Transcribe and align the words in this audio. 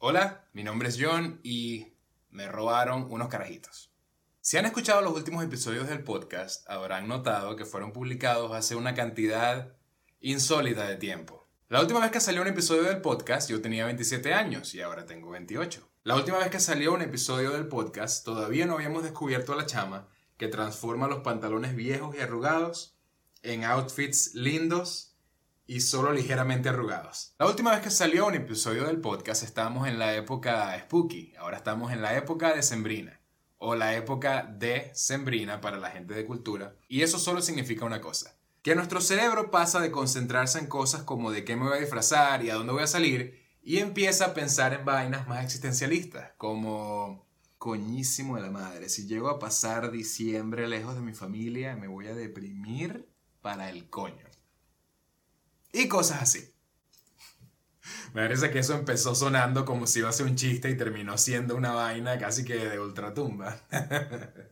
Hola, 0.00 0.44
mi 0.52 0.62
nombre 0.62 0.90
es 0.90 0.96
John 1.00 1.40
y 1.42 1.88
me 2.30 2.46
robaron 2.46 3.08
unos 3.10 3.26
carajitos. 3.26 3.90
Si 4.40 4.56
han 4.56 4.64
escuchado 4.64 5.00
los 5.02 5.12
últimos 5.12 5.42
episodios 5.42 5.88
del 5.88 6.04
podcast, 6.04 6.64
habrán 6.70 7.08
notado 7.08 7.56
que 7.56 7.64
fueron 7.64 7.92
publicados 7.92 8.52
hace 8.52 8.76
una 8.76 8.94
cantidad 8.94 9.74
insólita 10.20 10.86
de 10.86 10.94
tiempo. 10.94 11.48
La 11.68 11.80
última 11.80 11.98
vez 11.98 12.12
que 12.12 12.20
salió 12.20 12.42
un 12.42 12.46
episodio 12.46 12.84
del 12.84 13.00
podcast 13.00 13.50
yo 13.50 13.60
tenía 13.60 13.86
27 13.86 14.32
años 14.34 14.72
y 14.72 14.82
ahora 14.82 15.04
tengo 15.04 15.30
28. 15.30 15.90
La 16.04 16.14
última 16.14 16.38
vez 16.38 16.50
que 16.50 16.60
salió 16.60 16.94
un 16.94 17.02
episodio 17.02 17.50
del 17.50 17.66
podcast 17.66 18.24
todavía 18.24 18.66
no 18.66 18.74
habíamos 18.74 19.02
descubierto 19.02 19.52
a 19.52 19.56
la 19.56 19.66
chama 19.66 20.06
que 20.36 20.46
transforma 20.46 21.08
los 21.08 21.24
pantalones 21.24 21.74
viejos 21.74 22.14
y 22.14 22.20
arrugados 22.20 22.96
en 23.42 23.64
outfits 23.64 24.32
lindos 24.36 25.07
y 25.68 25.82
solo 25.82 26.12
ligeramente 26.12 26.70
arrugados. 26.70 27.34
La 27.38 27.46
última 27.46 27.70
vez 27.72 27.82
que 27.82 27.90
salió 27.90 28.26
un 28.26 28.34
episodio 28.34 28.86
del 28.86 29.02
podcast 29.02 29.42
estábamos 29.42 29.86
en 29.86 29.98
la 29.98 30.16
época 30.16 30.76
spooky, 30.80 31.34
ahora 31.38 31.58
estamos 31.58 31.92
en 31.92 32.00
la 32.00 32.16
época 32.16 32.54
de 32.54 32.62
sembrina 32.62 33.20
o 33.58 33.74
la 33.74 33.94
época 33.94 34.44
de 34.44 34.90
sembrina 34.94 35.60
para 35.60 35.76
la 35.76 35.90
gente 35.90 36.14
de 36.14 36.24
cultura 36.24 36.74
y 36.88 37.02
eso 37.02 37.18
solo 37.18 37.42
significa 37.42 37.84
una 37.84 38.00
cosa, 38.00 38.34
que 38.62 38.74
nuestro 38.74 39.02
cerebro 39.02 39.50
pasa 39.50 39.78
de 39.78 39.90
concentrarse 39.90 40.58
en 40.58 40.68
cosas 40.68 41.02
como 41.02 41.30
de 41.30 41.44
qué 41.44 41.54
me 41.54 41.64
voy 41.68 41.76
a 41.76 41.80
disfrazar 41.80 42.42
y 42.42 42.48
a 42.48 42.54
dónde 42.54 42.72
voy 42.72 42.82
a 42.82 42.88
salir 42.88 43.38
y 43.62 43.76
empieza 43.76 44.24
a 44.24 44.34
pensar 44.34 44.72
en 44.72 44.86
vainas 44.86 45.28
más 45.28 45.44
existencialistas 45.44 46.32
como 46.38 47.26
coñísimo 47.58 48.36
de 48.36 48.42
la 48.42 48.50
madre, 48.50 48.88
si 48.88 49.06
llego 49.06 49.28
a 49.28 49.38
pasar 49.38 49.90
diciembre 49.90 50.66
lejos 50.66 50.94
de 50.94 51.02
mi 51.02 51.12
familia 51.12 51.76
me 51.76 51.88
voy 51.88 52.06
a 52.06 52.14
deprimir 52.14 53.06
para 53.42 53.68
el 53.68 53.90
coño. 53.90 54.27
Y 55.72 55.88
cosas 55.88 56.22
así. 56.22 56.52
Me 58.14 58.22
parece 58.22 58.50
que 58.50 58.58
eso 58.60 58.74
empezó 58.74 59.14
sonando 59.14 59.64
como 59.64 59.86
si 59.86 60.00
iba 60.00 60.08
a 60.08 60.12
ser 60.12 60.26
un 60.26 60.36
chiste 60.36 60.70
y 60.70 60.76
terminó 60.76 61.18
siendo 61.18 61.54
una 61.56 61.72
vaina 61.72 62.18
casi 62.18 62.44
que 62.44 62.56
de 62.56 62.80
ultratumba. 62.80 63.60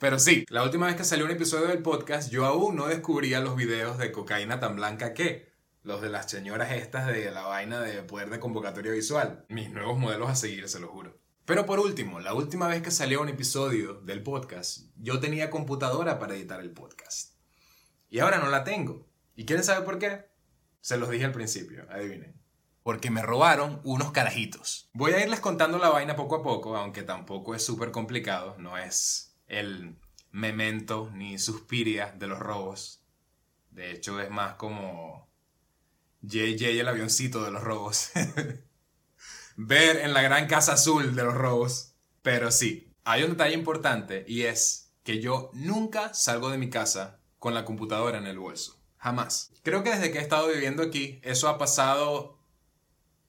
Pero 0.00 0.18
sí, 0.18 0.44
la 0.48 0.62
última 0.62 0.86
vez 0.86 0.96
que 0.96 1.04
salió 1.04 1.24
un 1.24 1.30
episodio 1.30 1.68
del 1.68 1.82
podcast, 1.82 2.30
yo 2.30 2.44
aún 2.44 2.76
no 2.76 2.86
descubría 2.86 3.40
los 3.40 3.56
videos 3.56 3.96
de 3.98 4.12
cocaína 4.12 4.60
tan 4.60 4.76
blanca 4.76 5.14
que 5.14 5.52
los 5.82 6.02
de 6.02 6.10
las 6.10 6.30
señoras 6.30 6.72
estas 6.72 7.06
de 7.06 7.30
la 7.30 7.42
vaina 7.42 7.80
de 7.80 8.02
poder 8.02 8.30
de 8.30 8.40
convocatoria 8.40 8.92
visual. 8.92 9.44
Mis 9.48 9.70
nuevos 9.70 9.98
modelos 9.98 10.28
a 10.30 10.34
seguir, 10.34 10.68
se 10.68 10.80
lo 10.80 10.88
juro. 10.88 11.18
Pero 11.44 11.66
por 11.66 11.78
último, 11.78 12.20
la 12.20 12.34
última 12.34 12.68
vez 12.68 12.82
que 12.82 12.90
salió 12.90 13.20
un 13.20 13.28
episodio 13.28 13.94
del 14.00 14.22
podcast, 14.22 14.86
yo 14.96 15.20
tenía 15.20 15.50
computadora 15.50 16.18
para 16.18 16.34
editar 16.34 16.60
el 16.60 16.70
podcast. 16.70 17.34
Y 18.08 18.20
ahora 18.20 18.38
no 18.38 18.48
la 18.48 18.64
tengo. 18.64 19.06
¿Y 19.36 19.44
quieren 19.44 19.64
saber 19.64 19.84
por 19.84 19.98
qué? 19.98 20.26
Se 20.80 20.96
los 20.96 21.10
dije 21.10 21.24
al 21.24 21.32
principio, 21.32 21.86
adivinen. 21.90 22.40
Porque 22.82 23.10
me 23.10 23.22
robaron 23.22 23.80
unos 23.84 24.12
carajitos. 24.12 24.90
Voy 24.92 25.12
a 25.12 25.22
irles 25.22 25.40
contando 25.40 25.78
la 25.78 25.88
vaina 25.88 26.16
poco 26.16 26.36
a 26.36 26.42
poco, 26.42 26.76
aunque 26.76 27.02
tampoco 27.02 27.54
es 27.54 27.64
súper 27.64 27.90
complicado. 27.90 28.56
No 28.58 28.76
es 28.76 29.38
el 29.46 29.96
memento 30.30 31.10
ni 31.12 31.38
suspiria 31.38 32.12
de 32.18 32.26
los 32.26 32.38
robos. 32.38 33.02
De 33.70 33.90
hecho, 33.90 34.20
es 34.20 34.30
más 34.30 34.56
como 34.56 35.30
JJ 36.20 36.80
el 36.80 36.88
avioncito 36.88 37.42
de 37.42 37.50
los 37.50 37.62
robos. 37.62 38.10
Ver 39.56 39.98
en 39.98 40.12
la 40.12 40.22
gran 40.22 40.46
casa 40.46 40.74
azul 40.74 41.14
de 41.16 41.24
los 41.24 41.34
robos. 41.34 41.94
Pero 42.22 42.50
sí, 42.50 42.92
hay 43.04 43.22
un 43.22 43.30
detalle 43.30 43.54
importante 43.54 44.24
y 44.28 44.42
es 44.42 44.92
que 45.02 45.20
yo 45.20 45.50
nunca 45.54 46.12
salgo 46.14 46.50
de 46.50 46.58
mi 46.58 46.70
casa 46.70 47.20
con 47.38 47.54
la 47.54 47.64
computadora 47.64 48.18
en 48.18 48.26
el 48.26 48.38
bolso. 48.38 48.83
Jamás. 49.04 49.50
Creo 49.62 49.82
que 49.82 49.90
desde 49.90 50.10
que 50.10 50.18
he 50.18 50.22
estado 50.22 50.48
viviendo 50.48 50.82
aquí, 50.82 51.20
eso 51.22 51.50
ha 51.50 51.58
pasado 51.58 52.38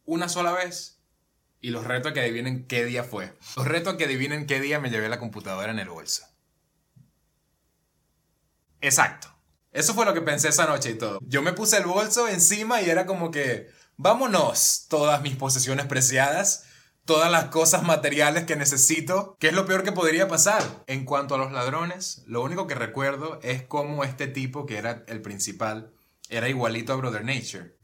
una 0.05 0.29
sola 0.29 0.53
vez. 0.53 1.01
Y 1.59 1.71
los 1.71 1.83
reto 1.83 2.07
a 2.07 2.13
que 2.13 2.21
adivinen 2.21 2.65
qué 2.65 2.85
día 2.85 3.03
fue. 3.03 3.37
Los 3.57 3.67
reto 3.67 3.89
a 3.89 3.97
que 3.97 4.05
adivinen 4.05 4.47
qué 4.47 4.61
día 4.61 4.79
me 4.79 4.89
llevé 4.89 5.09
la 5.09 5.19
computadora 5.19 5.73
en 5.73 5.79
el 5.79 5.89
bolso. 5.89 6.25
Exacto. 8.79 9.27
Eso 9.73 9.93
fue 9.93 10.05
lo 10.05 10.13
que 10.13 10.21
pensé 10.21 10.47
esa 10.47 10.65
noche 10.65 10.91
y 10.91 10.97
todo. 10.97 11.19
Yo 11.23 11.41
me 11.41 11.51
puse 11.51 11.75
el 11.75 11.85
bolso 11.85 12.29
encima 12.29 12.81
y 12.81 12.89
era 12.89 13.05
como 13.05 13.29
que, 13.29 13.69
vámonos, 13.97 14.85
todas 14.87 15.21
mis 15.23 15.35
posesiones 15.35 15.87
preciadas 15.87 16.67
todas 17.05 17.31
las 17.31 17.45
cosas 17.45 17.83
materiales 17.83 18.45
que 18.45 18.55
necesito, 18.55 19.37
¿qué 19.39 19.47
es 19.47 19.53
lo 19.53 19.65
peor 19.65 19.83
que 19.83 19.91
podría 19.91 20.27
pasar? 20.27 20.63
En 20.87 21.05
cuanto 21.05 21.35
a 21.35 21.37
los 21.37 21.51
ladrones, 21.51 22.23
lo 22.25 22.41
único 22.41 22.67
que 22.67 22.75
recuerdo 22.75 23.39
es 23.43 23.63
cómo 23.63 24.03
este 24.03 24.27
tipo, 24.27 24.65
que 24.65 24.77
era 24.77 25.03
el 25.07 25.21
principal, 25.21 25.93
era 26.29 26.49
igualito 26.49 26.93
a 26.93 26.95
Brother 26.95 27.23
Nature. 27.23 27.75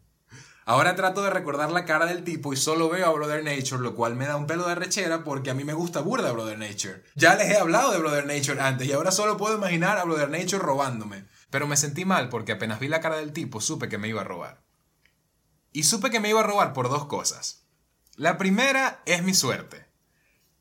Ahora 0.65 0.95
trato 0.95 1.21
de 1.23 1.29
recordar 1.29 1.71
la 1.71 1.85
cara 1.85 2.05
del 2.05 2.23
tipo 2.23 2.53
y 2.53 2.57
solo 2.57 2.89
veo 2.89 3.05
a 3.05 3.11
Brother 3.11 3.43
Nature, 3.43 3.81
lo 3.81 3.95
cual 3.95 4.15
me 4.15 4.25
da 4.25 4.37
un 4.37 4.47
pelo 4.47 4.67
de 4.67 4.75
rechera 4.75 5.23
porque 5.23 5.49
a 5.49 5.53
mí 5.53 5.63
me 5.63 5.73
gusta 5.73 6.01
burda 6.01 6.31
Brother 6.31 6.57
Nature. 6.57 7.03
Ya 7.15 7.35
les 7.35 7.49
he 7.49 7.57
hablado 7.57 7.91
de 7.91 7.99
Brother 7.99 8.25
Nature 8.25 8.61
antes 8.61 8.87
y 8.87 8.91
ahora 8.91 9.11
solo 9.11 9.37
puedo 9.37 9.57
imaginar 9.57 9.97
a 9.97 10.03
Brother 10.03 10.29
Nature 10.29 10.59
robándome. 10.59 11.25
Pero 11.49 11.67
me 11.67 11.77
sentí 11.77 12.05
mal 12.05 12.29
porque 12.29 12.53
apenas 12.53 12.79
vi 12.79 12.87
la 12.87 13.01
cara 13.01 13.17
del 13.17 13.33
tipo 13.33 13.59
supe 13.59 13.89
que 13.89 13.97
me 13.97 14.07
iba 14.07 14.21
a 14.21 14.23
robar. 14.23 14.63
Y 15.73 15.83
supe 15.83 16.09
que 16.09 16.19
me 16.19 16.29
iba 16.29 16.39
a 16.39 16.43
robar 16.43 16.73
por 16.73 16.89
dos 16.89 17.05
cosas. 17.05 17.60
La 18.21 18.37
primera 18.37 19.01
es 19.07 19.23
mi 19.23 19.33
suerte. 19.33 19.87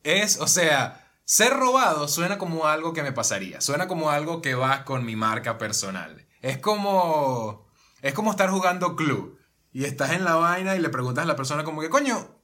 Es, 0.03 0.41
o 0.41 0.47
sea, 0.47 1.13
ser 1.27 1.53
robado 1.53 2.09
suena 2.09 2.39
como 2.39 2.67
algo 2.67 2.95
que 2.95 3.03
me 3.03 3.13
pasaría. 3.13 3.61
Suena 3.61 3.87
como 3.87 4.09
algo 4.09 4.41
que 4.41 4.55
va 4.55 4.87
con 4.87 5.05
mi 5.05 5.15
marca 5.15 5.59
personal. 5.59 6.27
Es 6.41 6.57
como. 6.57 7.69
Es 8.01 8.15
como 8.15 8.31
estar 8.31 8.49
jugando 8.49 8.97
club. 8.97 9.39
Y 9.73 9.85
estás 9.85 10.13
en 10.13 10.25
la 10.25 10.37
vaina 10.37 10.75
y 10.75 10.79
le 10.79 10.89
preguntas 10.89 11.25
a 11.25 11.27
la 11.27 11.37
persona 11.37 11.63
como 11.63 11.83
que, 11.83 11.91
coño, 11.91 12.35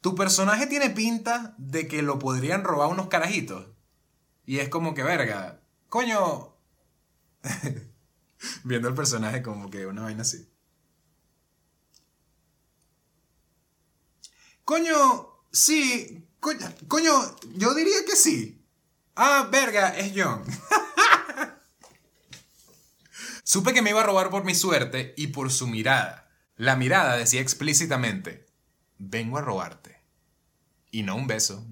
tu 0.00 0.16
personaje 0.16 0.66
tiene 0.66 0.90
pinta 0.90 1.54
de 1.56 1.86
que 1.86 2.02
lo 2.02 2.18
podrían 2.18 2.64
robar 2.64 2.88
unos 2.88 3.06
carajitos. 3.06 3.68
Y 4.44 4.58
es 4.58 4.68
como 4.68 4.94
que, 4.94 5.04
verga, 5.04 5.60
coño. 5.88 6.56
Viendo 8.64 8.88
el 8.88 8.94
personaje 8.94 9.42
como 9.42 9.70
que 9.70 9.86
una 9.86 10.02
vaina 10.02 10.22
así. 10.22 10.49
Coño, 14.70 15.42
sí. 15.50 16.28
Coño, 16.38 17.36
yo 17.56 17.74
diría 17.74 18.04
que 18.06 18.14
sí. 18.14 18.64
Ah, 19.16 19.48
verga, 19.50 19.98
es 19.98 20.12
John. 20.14 20.44
Supe 23.42 23.74
que 23.74 23.82
me 23.82 23.90
iba 23.90 24.00
a 24.00 24.06
robar 24.06 24.30
por 24.30 24.44
mi 24.44 24.54
suerte 24.54 25.12
y 25.16 25.26
por 25.26 25.50
su 25.50 25.66
mirada. 25.66 26.30
La 26.54 26.76
mirada 26.76 27.16
decía 27.16 27.40
explícitamente, 27.40 28.46
vengo 28.96 29.38
a 29.38 29.40
robarte. 29.40 30.00
Y 30.92 31.02
no 31.02 31.16
un 31.16 31.26
beso, 31.26 31.66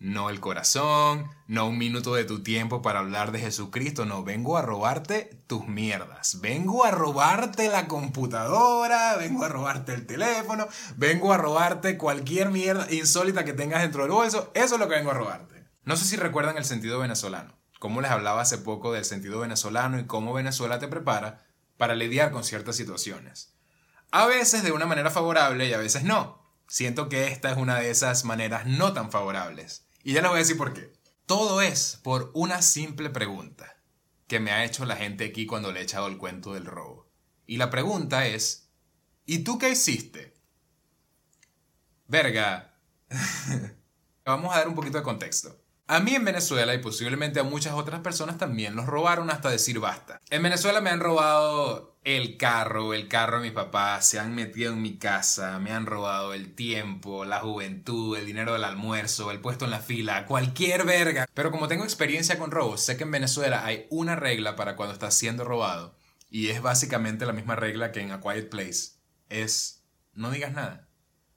no 0.00 0.30
el 0.30 0.38
corazón, 0.38 1.28
no 1.48 1.66
un 1.66 1.78
minuto 1.78 2.14
de 2.14 2.24
tu 2.24 2.42
tiempo 2.42 2.82
para 2.82 3.00
hablar 3.00 3.32
de 3.32 3.40
Jesucristo, 3.40 4.04
no, 4.04 4.22
vengo 4.22 4.56
a 4.56 4.62
robarte 4.62 5.42
tus 5.46 5.66
mierdas, 5.66 6.40
vengo 6.40 6.84
a 6.84 6.90
robarte 6.90 7.68
la 7.68 7.88
computadora, 7.88 9.16
vengo 9.16 9.44
a 9.44 9.48
robarte 9.48 9.94
el 9.94 10.06
teléfono, 10.06 10.68
vengo 10.96 11.32
a 11.32 11.36
robarte 11.36 11.98
cualquier 11.98 12.50
mierda 12.50 12.86
insólita 12.92 13.44
que 13.44 13.52
tengas 13.52 13.82
dentro 13.82 14.02
del 14.02 14.12
bolso, 14.12 14.52
eso 14.54 14.74
es 14.74 14.80
lo 14.80 14.88
que 14.88 14.94
vengo 14.94 15.10
a 15.10 15.14
robarte. 15.14 15.66
No 15.84 15.96
sé 15.96 16.04
si 16.04 16.16
recuerdan 16.16 16.58
el 16.58 16.64
sentido 16.64 17.00
venezolano, 17.00 17.58
como 17.80 18.00
les 18.00 18.10
hablaba 18.10 18.42
hace 18.42 18.58
poco 18.58 18.92
del 18.92 19.04
sentido 19.04 19.40
venezolano 19.40 19.98
y 19.98 20.06
cómo 20.06 20.32
Venezuela 20.32 20.78
te 20.78 20.88
prepara 20.88 21.44
para 21.76 21.94
lidiar 21.94 22.30
con 22.30 22.44
ciertas 22.44 22.76
situaciones. 22.76 23.54
A 24.10 24.26
veces 24.26 24.62
de 24.62 24.72
una 24.72 24.86
manera 24.86 25.10
favorable 25.10 25.66
y 25.68 25.72
a 25.72 25.78
veces 25.78 26.04
no. 26.04 26.46
Siento 26.66 27.08
que 27.08 27.28
esta 27.28 27.50
es 27.50 27.56
una 27.56 27.76
de 27.76 27.90
esas 27.90 28.24
maneras 28.24 28.66
no 28.66 28.92
tan 28.92 29.10
favorables. 29.10 29.87
Y 30.02 30.12
ya 30.12 30.22
les 30.22 30.30
voy 30.30 30.38
a 30.38 30.42
decir 30.42 30.56
por 30.56 30.72
qué. 30.72 30.92
Todo 31.26 31.60
es 31.60 32.00
por 32.02 32.30
una 32.34 32.62
simple 32.62 33.10
pregunta 33.10 33.76
que 34.26 34.40
me 34.40 34.50
ha 34.50 34.64
hecho 34.64 34.84
la 34.84 34.96
gente 34.96 35.24
aquí 35.24 35.46
cuando 35.46 35.72
le 35.72 35.80
he 35.80 35.82
echado 35.82 36.06
el 36.06 36.18
cuento 36.18 36.54
del 36.54 36.66
robo. 36.66 37.08
Y 37.46 37.56
la 37.56 37.70
pregunta 37.70 38.26
es, 38.26 38.70
¿y 39.26 39.40
tú 39.40 39.58
qué 39.58 39.70
hiciste? 39.70 40.34
Verga. 42.06 42.74
Vamos 44.24 44.54
a 44.54 44.58
dar 44.58 44.68
un 44.68 44.74
poquito 44.74 44.98
de 44.98 45.04
contexto. 45.04 45.58
A 45.90 46.00
mí 46.00 46.14
en 46.14 46.26
Venezuela 46.26 46.74
y 46.74 46.78
posiblemente 46.78 47.40
a 47.40 47.44
muchas 47.44 47.72
otras 47.72 48.00
personas 48.00 48.36
también 48.36 48.76
los 48.76 48.84
robaron 48.84 49.30
hasta 49.30 49.48
decir 49.48 49.80
basta. 49.80 50.20
En 50.28 50.42
Venezuela 50.42 50.82
me 50.82 50.90
han 50.90 51.00
robado 51.00 51.96
el 52.04 52.36
carro, 52.36 52.92
el 52.92 53.08
carro 53.08 53.38
de 53.40 53.48
mi 53.48 53.54
papá, 53.54 54.02
se 54.02 54.18
han 54.18 54.34
metido 54.34 54.74
en 54.74 54.82
mi 54.82 54.98
casa, 54.98 55.58
me 55.58 55.72
han 55.72 55.86
robado 55.86 56.34
el 56.34 56.54
tiempo, 56.54 57.24
la 57.24 57.40
juventud, 57.40 58.18
el 58.18 58.26
dinero 58.26 58.52
del 58.52 58.64
almuerzo, 58.64 59.30
el 59.30 59.40
puesto 59.40 59.64
en 59.64 59.70
la 59.70 59.80
fila, 59.80 60.26
cualquier 60.26 60.84
verga. 60.84 61.26
Pero 61.32 61.50
como 61.50 61.68
tengo 61.68 61.84
experiencia 61.84 62.38
con 62.38 62.50
robos, 62.50 62.82
sé 62.82 62.98
que 62.98 63.04
en 63.04 63.10
Venezuela 63.10 63.64
hay 63.64 63.86
una 63.88 64.14
regla 64.14 64.56
para 64.56 64.76
cuando 64.76 64.92
estás 64.92 65.14
siendo 65.14 65.44
robado 65.44 65.96
y 66.28 66.48
es 66.48 66.60
básicamente 66.60 67.24
la 67.24 67.32
misma 67.32 67.56
regla 67.56 67.92
que 67.92 68.00
en 68.00 68.12
A 68.12 68.20
Quiet 68.20 68.50
Place. 68.50 68.98
Es 69.30 69.86
no 70.12 70.30
digas 70.30 70.52
nada. 70.52 70.86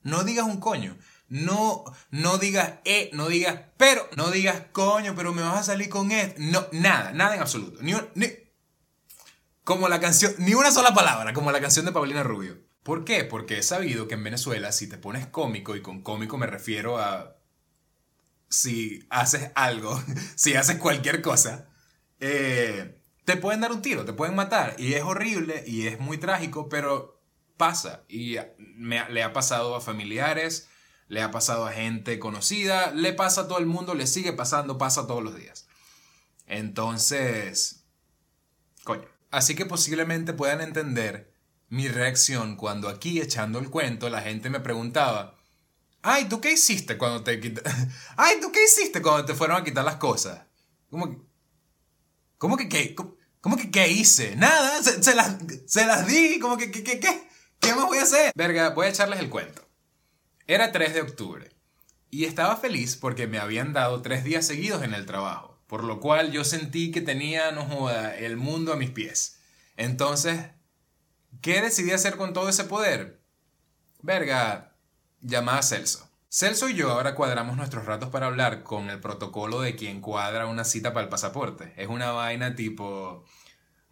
No 0.01 0.25
digas 0.25 0.45
un 0.45 0.59
coño. 0.59 0.97
No, 1.31 1.85
no 2.09 2.37
digas 2.37 2.79
eh, 2.83 3.09
no 3.13 3.29
digas 3.29 3.61
pero, 3.77 4.05
no 4.17 4.31
digas 4.31 4.65
coño, 4.73 5.15
pero 5.15 5.33
me 5.33 5.41
vas 5.41 5.59
a 5.59 5.63
salir 5.63 5.87
con 5.87 6.11
esto. 6.11 6.35
No, 6.39 6.67
nada, 6.73 7.13
nada 7.13 7.35
en 7.35 7.41
absoluto. 7.41 7.81
Ni, 7.81 7.93
ni, 8.15 8.27
como 9.63 9.87
la 9.87 10.01
canción, 10.01 10.33
ni 10.39 10.55
una 10.55 10.71
sola 10.71 10.93
palabra, 10.93 11.31
como 11.33 11.53
la 11.53 11.61
canción 11.61 11.85
de 11.85 11.93
Paulina 11.93 12.21
Rubio. 12.21 12.59
¿Por 12.83 13.05
qué? 13.05 13.23
Porque 13.23 13.59
he 13.59 13.63
sabido 13.63 14.09
que 14.09 14.15
en 14.15 14.25
Venezuela 14.25 14.73
si 14.73 14.87
te 14.87 14.97
pones 14.97 15.25
cómico, 15.25 15.77
y 15.77 15.81
con 15.81 16.01
cómico 16.01 16.37
me 16.37 16.47
refiero 16.47 16.99
a 16.99 17.37
si 18.49 19.07
haces 19.09 19.51
algo, 19.55 20.03
si 20.35 20.55
haces 20.55 20.79
cualquier 20.79 21.21
cosa, 21.21 21.69
eh, 22.19 22.99
te 23.23 23.37
pueden 23.37 23.61
dar 23.61 23.71
un 23.71 23.81
tiro, 23.81 24.03
te 24.03 24.11
pueden 24.11 24.35
matar. 24.35 24.75
Y 24.77 24.95
es 24.95 25.03
horrible 25.03 25.63
y 25.65 25.87
es 25.87 25.97
muy 25.97 26.17
trágico, 26.17 26.67
pero 26.67 27.21
pasa. 27.55 28.03
Y 28.09 28.35
me, 28.57 29.09
le 29.09 29.23
ha 29.23 29.31
pasado 29.31 29.77
a 29.77 29.81
familiares, 29.81 30.67
le 31.11 31.21
ha 31.21 31.29
pasado 31.29 31.67
a 31.67 31.73
gente 31.73 32.19
conocida, 32.19 32.91
le 32.91 33.11
pasa 33.11 33.41
a 33.41 33.47
todo 33.49 33.59
el 33.59 33.65
mundo, 33.65 33.95
le 33.95 34.07
sigue 34.07 34.31
pasando, 34.31 34.77
pasa 34.77 35.07
todos 35.07 35.21
los 35.21 35.35
días. 35.35 35.67
Entonces, 36.47 37.83
coño. 38.85 39.09
Así 39.29 39.53
que 39.53 39.65
posiblemente 39.65 40.31
puedan 40.31 40.61
entender 40.61 41.33
mi 41.67 41.89
reacción 41.89 42.55
cuando 42.55 42.87
aquí 42.87 43.19
echando 43.19 43.59
el 43.59 43.69
cuento 43.69 44.07
la 44.09 44.21
gente 44.21 44.49
me 44.49 44.61
preguntaba, 44.61 45.37
ay, 46.01 46.29
¿tú 46.29 46.39
qué 46.39 46.53
hiciste 46.53 46.97
cuando 46.97 47.25
te 47.25 47.33
ay, 48.15 48.37
¿tú 48.39 48.53
qué 48.53 48.63
hiciste 48.63 49.01
cuando 49.01 49.25
te 49.25 49.35
fueron 49.35 49.57
a 49.57 49.65
quitar 49.65 49.83
las 49.83 49.97
cosas? 49.97 50.43
¿Cómo 50.89 51.09
que, 51.09 51.17
cómo 52.37 52.55
que 52.55 52.69
qué? 52.69 52.95
¿Cómo, 52.95 53.57
que 53.57 53.69
qué 53.69 53.89
hice? 53.89 54.37
Nada, 54.37 54.81
se, 54.81 55.13
las, 55.13 55.35
se 55.65 55.85
las 55.85 56.07
di, 56.07 56.39
como 56.39 56.55
que, 56.55 56.71
¿qué, 56.71 56.85
qué, 56.85 57.01
qué? 57.01 57.27
¿Qué 57.59 57.75
más 57.75 57.87
voy 57.87 57.97
a 57.97 58.03
hacer? 58.03 58.31
Verga, 58.33 58.69
voy 58.69 58.85
a 58.85 58.89
echarles 58.91 59.19
el 59.19 59.29
cuento. 59.29 59.70
Era 60.51 60.73
3 60.73 60.93
de 60.93 61.01
octubre 61.01 61.49
y 62.09 62.25
estaba 62.25 62.57
feliz 62.57 62.97
porque 62.97 63.25
me 63.25 63.39
habían 63.39 63.71
dado 63.71 64.01
tres 64.01 64.25
días 64.25 64.45
seguidos 64.45 64.83
en 64.83 64.93
el 64.93 65.05
trabajo, 65.05 65.57
por 65.65 65.85
lo 65.85 66.01
cual 66.01 66.33
yo 66.33 66.43
sentí 66.43 66.91
que 66.91 66.99
tenía, 66.99 67.53
no 67.53 67.63
joda, 67.63 68.13
el 68.17 68.35
mundo 68.35 68.73
a 68.73 68.75
mis 68.75 68.89
pies. 68.89 69.39
Entonces 69.77 70.47
¿Qué 71.39 71.61
decidí 71.61 71.91
hacer 71.91 72.17
con 72.17 72.33
todo 72.33 72.49
ese 72.49 72.65
poder? 72.65 73.21
Verga, 74.01 74.75
llamada 75.21 75.59
a 75.59 75.63
Celso. 75.63 76.09
Celso 76.27 76.67
y 76.67 76.73
yo 76.73 76.91
ahora 76.91 77.15
cuadramos 77.15 77.55
nuestros 77.55 77.85
ratos 77.85 78.09
para 78.09 78.25
hablar 78.25 78.63
con 78.63 78.89
el 78.89 78.99
protocolo 78.99 79.61
de 79.61 79.77
quien 79.77 80.01
cuadra 80.01 80.47
una 80.47 80.65
cita 80.65 80.91
para 80.91 81.05
el 81.05 81.09
pasaporte. 81.09 81.73
Es 81.77 81.87
una 81.87 82.11
vaina 82.11 82.57
tipo... 82.57 83.23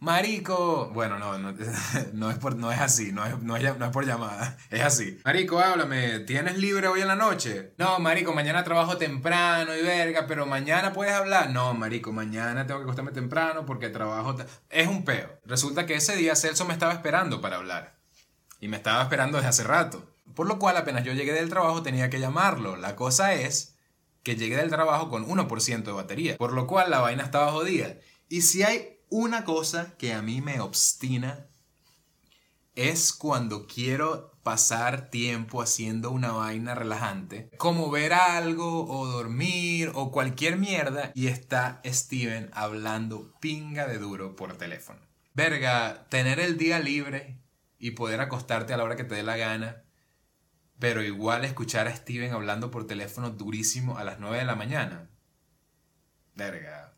Marico, 0.00 0.88
bueno, 0.94 1.18
no, 1.18 1.38
no, 2.14 2.30
es, 2.30 2.38
por, 2.38 2.56
no 2.56 2.72
es 2.72 2.80
así, 2.80 3.12
no 3.12 3.26
es, 3.26 3.38
no, 3.42 3.54
es, 3.54 3.70
por 3.92 4.06
llamada, 4.06 4.56
es 4.70 4.80
así. 4.80 5.20
Marico, 5.26 5.60
háblame, 5.60 6.20
¿tienes 6.20 6.56
libre 6.56 6.88
hoy 6.88 7.02
en 7.02 7.08
la 7.08 7.16
noche? 7.16 7.74
No, 7.76 7.98
Marico, 7.98 8.32
mañana 8.32 8.64
trabajo 8.64 8.96
temprano 8.96 9.76
y 9.76 9.82
verga, 9.82 10.24
pero 10.26 10.46
mañana 10.46 10.94
puedes 10.94 11.12
hablar. 11.12 11.50
No, 11.50 11.74
Marico, 11.74 12.12
mañana 12.12 12.66
tengo 12.66 12.80
que 12.80 12.84
acostarme 12.84 13.12
temprano 13.12 13.66
porque 13.66 13.90
trabajo... 13.90 14.36
Es 14.70 14.88
un 14.88 15.04
peo. 15.04 15.38
Resulta 15.44 15.84
que 15.84 15.96
ese 15.96 16.16
día 16.16 16.34
Celso 16.34 16.64
me 16.64 16.72
estaba 16.72 16.94
esperando 16.94 17.42
para 17.42 17.56
hablar. 17.56 17.98
Y 18.58 18.68
me 18.68 18.78
estaba 18.78 19.02
esperando 19.02 19.36
desde 19.36 19.50
hace 19.50 19.64
rato. 19.64 20.10
Por 20.34 20.46
lo 20.46 20.58
cual 20.58 20.78
apenas 20.78 21.04
yo 21.04 21.12
llegué 21.12 21.34
del 21.34 21.50
trabajo 21.50 21.82
tenía 21.82 22.08
que 22.08 22.20
llamarlo. 22.20 22.76
La 22.76 22.96
cosa 22.96 23.34
es 23.34 23.76
que 24.22 24.36
llegué 24.36 24.56
del 24.56 24.70
trabajo 24.70 25.10
con 25.10 25.28
1% 25.28 25.82
de 25.82 25.92
batería. 25.92 26.36
Por 26.38 26.54
lo 26.54 26.66
cual 26.66 26.90
la 26.90 27.00
vaina 27.00 27.22
estaba 27.22 27.52
jodida. 27.52 27.96
Y 28.30 28.42
si 28.42 28.62
hay 28.62 28.99
una 29.10 29.44
cosa 29.44 29.96
que 29.98 30.14
a 30.14 30.22
mí 30.22 30.40
me 30.40 30.60
obstina 30.60 31.46
es 32.74 33.12
cuando 33.12 33.66
quiero 33.66 34.30
pasar 34.42 35.10
tiempo 35.10 35.60
haciendo 35.60 36.10
una 36.10 36.32
vaina 36.32 36.74
relajante, 36.74 37.50
como 37.58 37.90
ver 37.90 38.12
algo 38.14 38.86
o 38.88 39.06
dormir 39.06 39.90
o 39.94 40.10
cualquier 40.10 40.56
mierda 40.56 41.12
y 41.14 41.26
está 41.26 41.82
Steven 41.84 42.50
hablando 42.54 43.34
pinga 43.40 43.86
de 43.86 43.98
duro 43.98 44.36
por 44.36 44.56
teléfono. 44.56 45.00
Verga, 45.34 46.06
tener 46.08 46.40
el 46.40 46.56
día 46.56 46.78
libre 46.78 47.38
y 47.78 47.92
poder 47.92 48.20
acostarte 48.20 48.72
a 48.72 48.76
la 48.76 48.84
hora 48.84 48.96
que 48.96 49.04
te 49.04 49.16
dé 49.16 49.22
la 49.22 49.36
gana, 49.36 49.82
pero 50.78 51.02
igual 51.02 51.44
escuchar 51.44 51.86
a 51.88 51.94
Steven 51.94 52.32
hablando 52.32 52.70
por 52.70 52.86
teléfono 52.86 53.30
durísimo 53.30 53.98
a 53.98 54.04
las 54.04 54.20
9 54.20 54.38
de 54.38 54.44
la 54.44 54.56
mañana. 54.56 55.10
Verga, 56.34 56.94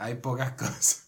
hay 0.00 0.16
pocas 0.16 0.52
cosas. 0.58 1.06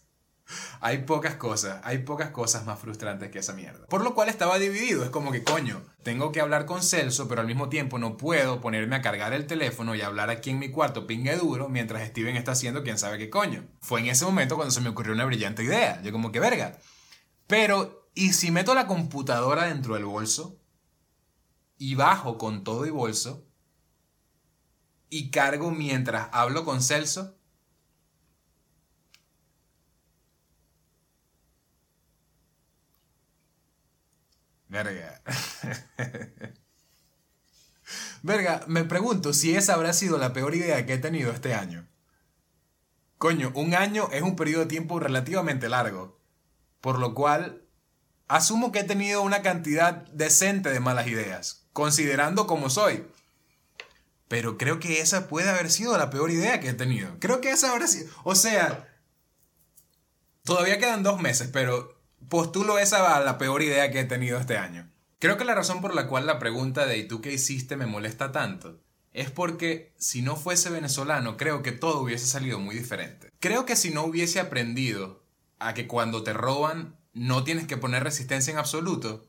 Hay 0.81 0.99
pocas 0.99 1.35
cosas, 1.35 1.79
hay 1.83 1.99
pocas 1.99 2.29
cosas 2.29 2.65
más 2.65 2.77
frustrantes 2.77 3.31
que 3.31 3.39
esa 3.39 3.53
mierda. 3.53 3.87
Por 3.87 4.03
lo 4.03 4.13
cual 4.13 4.29
estaba 4.29 4.59
dividido, 4.59 5.03
es 5.03 5.09
como 5.09 5.31
que 5.31 5.43
coño, 5.43 5.81
tengo 6.03 6.31
que 6.31 6.41
hablar 6.41 6.65
con 6.65 6.83
Celso, 6.83 7.27
pero 7.27 7.41
al 7.41 7.47
mismo 7.47 7.69
tiempo 7.69 7.97
no 7.97 8.17
puedo 8.17 8.61
ponerme 8.61 8.97
a 8.97 9.01
cargar 9.01 9.33
el 9.33 9.47
teléfono 9.47 9.95
y 9.95 10.01
hablar 10.01 10.29
aquí 10.29 10.49
en 10.49 10.59
mi 10.59 10.69
cuarto 10.69 11.07
pingue 11.07 11.35
duro 11.37 11.69
mientras 11.69 12.07
Steven 12.09 12.35
está 12.35 12.51
haciendo 12.51 12.83
quién 12.83 12.97
sabe 12.97 13.17
qué 13.17 13.29
coño. 13.29 13.65
Fue 13.79 14.01
en 14.01 14.07
ese 14.07 14.25
momento 14.25 14.55
cuando 14.55 14.73
se 14.73 14.81
me 14.81 14.89
ocurrió 14.89 15.13
una 15.13 15.25
brillante 15.25 15.63
idea, 15.63 16.01
yo 16.03 16.11
como 16.11 16.31
que 16.31 16.41
verga. 16.41 16.77
Pero, 17.47 18.09
¿y 18.13 18.33
si 18.33 18.51
meto 18.51 18.75
la 18.75 18.85
computadora 18.85 19.65
dentro 19.65 19.95
del 19.95 20.05
bolso 20.05 20.59
y 21.77 21.95
bajo 21.95 22.37
con 22.37 22.63
todo 22.63 22.85
y 22.85 22.91
bolso 22.91 23.47
y 25.09 25.31
cargo 25.31 25.71
mientras 25.71 26.27
hablo 26.33 26.65
con 26.65 26.83
Celso? 26.83 27.37
Verga. 34.73 35.21
Verga, 38.23 38.63
me 38.67 38.83
pregunto 38.85 39.31
si 39.33 39.55
esa 39.55 39.75
habrá 39.75 39.93
sido 39.93 40.17
la 40.17 40.33
peor 40.33 40.55
idea 40.55 40.83
que 40.87 40.95
he 40.95 40.97
tenido 40.97 41.31
este 41.31 41.53
año. 41.53 41.87
Coño, 43.19 43.51
un 43.53 43.75
año 43.75 44.09
es 44.11 44.23
un 44.23 44.35
periodo 44.35 44.61
de 44.61 44.69
tiempo 44.69 44.99
relativamente 44.99 45.69
largo. 45.69 46.19
Por 46.81 46.97
lo 46.97 47.13
cual, 47.13 47.67
asumo 48.27 48.71
que 48.71 48.79
he 48.79 48.83
tenido 48.83 49.21
una 49.21 49.43
cantidad 49.43 50.07
decente 50.07 50.71
de 50.71 50.79
malas 50.79 51.05
ideas, 51.05 51.67
considerando 51.71 52.47
como 52.47 52.71
soy. 52.71 53.05
Pero 54.27 54.57
creo 54.57 54.79
que 54.79 55.01
esa 55.01 55.27
puede 55.27 55.51
haber 55.51 55.69
sido 55.69 55.95
la 55.99 56.09
peor 56.09 56.31
idea 56.31 56.59
que 56.59 56.69
he 56.69 56.73
tenido. 56.73 57.19
Creo 57.19 57.41
que 57.41 57.51
esa 57.51 57.71
habrá 57.71 57.85
sido... 57.85 58.09
O 58.23 58.33
sea, 58.33 58.91
todavía 60.43 60.79
quedan 60.79 61.03
dos 61.03 61.21
meses, 61.21 61.49
pero 61.53 62.02
postulo 62.29 62.79
esa 62.79 63.15
a 63.15 63.21
la 63.21 63.37
peor 63.37 63.61
idea 63.61 63.91
que 63.91 64.01
he 64.01 64.05
tenido 64.05 64.39
este 64.39 64.57
año. 64.57 64.89
Creo 65.19 65.37
que 65.37 65.45
la 65.45 65.55
razón 65.55 65.81
por 65.81 65.95
la 65.95 66.07
cual 66.07 66.25
la 66.25 66.39
pregunta 66.39 66.85
de 66.85 66.97
¿y 66.97 67.07
tú 67.07 67.21
qué 67.21 67.31
hiciste? 67.31 67.77
me 67.77 67.85
molesta 67.85 68.31
tanto 68.31 68.79
es 69.13 69.29
porque 69.29 69.93
si 69.97 70.21
no 70.21 70.35
fuese 70.35 70.69
venezolano 70.69 71.37
creo 71.37 71.61
que 71.61 71.71
todo 71.71 72.01
hubiese 72.01 72.25
salido 72.25 72.59
muy 72.59 72.75
diferente. 72.75 73.31
Creo 73.39 73.65
que 73.65 73.75
si 73.75 73.91
no 73.91 74.03
hubiese 74.03 74.39
aprendido 74.39 75.23
a 75.59 75.73
que 75.73 75.87
cuando 75.87 76.23
te 76.23 76.33
roban 76.33 76.97
no 77.13 77.43
tienes 77.43 77.67
que 77.67 77.77
poner 77.77 78.03
resistencia 78.03 78.51
en 78.51 78.57
absoluto, 78.57 79.27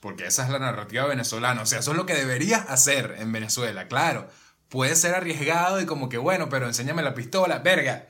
porque 0.00 0.26
esa 0.26 0.44
es 0.44 0.50
la 0.50 0.58
narrativa 0.58 1.06
venezolana, 1.06 1.62
o 1.62 1.66
sea, 1.66 1.80
eso 1.80 1.90
es 1.90 1.96
lo 1.96 2.06
que 2.06 2.14
deberías 2.14 2.68
hacer 2.68 3.16
en 3.18 3.30
Venezuela, 3.30 3.88
claro. 3.88 4.28
Puede 4.68 4.96
ser 4.96 5.14
arriesgado 5.14 5.80
y 5.80 5.86
como 5.86 6.08
que 6.08 6.18
bueno, 6.18 6.48
pero 6.48 6.66
enséñame 6.66 7.02
la 7.02 7.14
pistola, 7.14 7.58
verga. 7.58 8.08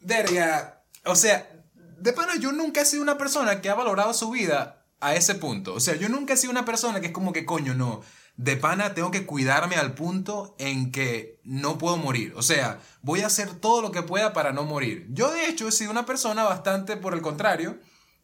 Verga. 0.00 0.82
O 1.04 1.16
sea, 1.16 1.63
de 2.04 2.12
pana, 2.12 2.36
yo 2.38 2.52
nunca 2.52 2.82
he 2.82 2.84
sido 2.84 3.02
una 3.02 3.16
persona 3.16 3.62
que 3.62 3.70
ha 3.70 3.74
valorado 3.74 4.12
su 4.12 4.30
vida 4.30 4.84
a 5.00 5.14
ese 5.14 5.36
punto. 5.36 5.72
O 5.72 5.80
sea, 5.80 5.96
yo 5.96 6.10
nunca 6.10 6.34
he 6.34 6.36
sido 6.36 6.50
una 6.50 6.66
persona 6.66 7.00
que 7.00 7.06
es 7.06 7.12
como 7.14 7.32
que, 7.32 7.46
coño, 7.46 7.72
no. 7.72 8.02
De 8.36 8.58
pana 8.58 8.92
tengo 8.92 9.10
que 9.10 9.24
cuidarme 9.24 9.76
al 9.76 9.94
punto 9.94 10.54
en 10.58 10.92
que 10.92 11.40
no 11.44 11.78
puedo 11.78 11.96
morir. 11.96 12.34
O 12.36 12.42
sea, 12.42 12.78
voy 13.00 13.22
a 13.22 13.28
hacer 13.28 13.54
todo 13.54 13.80
lo 13.80 13.90
que 13.90 14.02
pueda 14.02 14.34
para 14.34 14.52
no 14.52 14.64
morir. 14.64 15.06
Yo, 15.12 15.32
de 15.32 15.46
hecho, 15.46 15.66
he 15.66 15.72
sido 15.72 15.90
una 15.90 16.04
persona 16.04 16.44
bastante 16.44 16.98
por 16.98 17.14
el 17.14 17.22
contrario. 17.22 17.78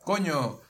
Coño, 0.04 0.60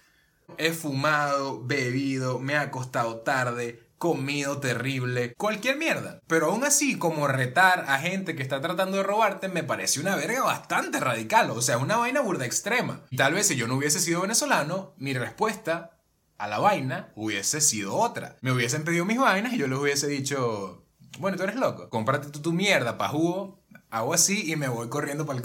he 0.57 0.71
fumado, 0.71 1.65
bebido, 1.65 2.39
me 2.39 2.55
ha 2.55 2.61
acostado 2.61 3.23
tarde, 3.23 3.90
comido 4.01 4.59
terrible, 4.61 5.35
cualquier 5.35 5.77
mierda. 5.77 6.23
Pero 6.27 6.47
aún 6.47 6.65
así, 6.65 6.97
como 6.97 7.29
retar 7.29 7.85
a 7.87 7.99
gente 7.99 8.35
que 8.35 8.43
está 8.43 8.59
tratando 8.63 8.97
de 8.97 9.03
robarte, 9.03 9.49
me 9.49 9.63
parece 9.63 10.01
una 10.01 10.17
verga 10.17 10.43
bastante 10.43 10.99
radical, 10.99 11.51
o 11.51 11.61
sea, 11.61 11.77
una 11.77 11.99
vaina 11.99 12.23
burda 12.23 12.47
extrema. 12.47 13.05
Tal 13.15 13.35
vez 13.35 13.49
si 13.49 13.57
yo 13.57 13.67
no 13.67 13.75
hubiese 13.75 14.01
sido 14.01 14.23
venezolano, 14.23 14.95
mi 14.97 15.13
respuesta 15.13 15.99
a 16.39 16.49
la 16.49 16.59
vaina 16.59 17.13
hubiese 17.15 17.61
sido 17.61 17.95
otra. 17.95 18.39
Me 18.41 18.53
hubiesen 18.53 18.85
pedido 18.85 19.05
mis 19.05 19.19
vainas 19.19 19.53
y 19.53 19.59
yo 19.59 19.69
les 19.69 19.79
hubiese 19.79 20.07
dicho, 20.07 20.87
bueno, 21.19 21.37
tú 21.37 21.43
eres 21.43 21.57
loco, 21.57 21.91
cómprate 21.91 22.29
tú 22.29 22.41
tu 22.41 22.55
mierda 22.55 22.97
pa' 22.97 23.11
jugo, 23.11 23.63
hago 23.91 24.15
así 24.15 24.51
y 24.51 24.57
me 24.57 24.69
voy 24.69 24.89
corriendo 24.89 25.27
para 25.27 25.41